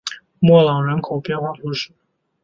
[0.39, 1.91] 莫朗人口变化图示